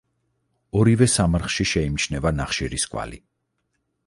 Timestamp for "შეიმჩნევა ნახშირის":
1.73-2.89